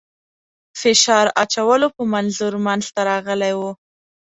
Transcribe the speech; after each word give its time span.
فشار 0.79 1.27
اچولو 1.43 1.87
په 1.95 2.03
منظور 2.13 2.53
منځته 2.65 2.99
راغلی 3.09 3.53
وو. 3.59 3.71